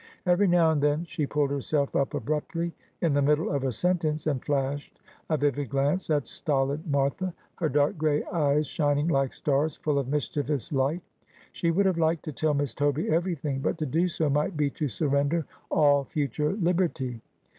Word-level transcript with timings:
Every 0.25 0.47
now 0.47 0.71
and 0.71 0.81
then 0.81 1.05
she 1.05 1.27
pulled 1.27 1.51
herself 1.51 1.95
up 1.95 2.15
abruptly 2.15 2.73
in 3.01 3.13
the 3.13 3.21
middle 3.21 3.51
of 3.51 3.63
a 3.63 3.71
sentence, 3.71 4.25
and 4.25 4.43
flashed 4.43 4.99
a 5.29 5.37
vivid 5.37 5.69
glance 5.69 6.09
at 6.09 6.25
stolid 6.25 6.87
Martha, 6.87 7.35
her 7.57 7.69
dark 7.69 7.99
gray 7.99 8.23
eyes 8.25 8.65
shining 8.65 9.09
like 9.09 9.31
stars, 9.31 9.75
full 9.75 9.99
of 9.99 10.07
mischievous 10.07 10.71
light. 10.71 11.03
She 11.51 11.69
would 11.69 11.85
have 11.85 11.99
liked 11.99 12.23
to 12.23 12.31
tell 12.31 12.55
Miss 12.55 12.73
Toby 12.73 13.09
everything, 13.11 13.59
but 13.59 13.77
to 13.77 13.85
do 13.85 14.07
so 14.07 14.27
might 14.27 14.57
be 14.57 14.71
to 14.71 14.87
surrender 14.87 15.45
all 15.69 16.03
future 16.05 16.51
liberty. 16.53 17.21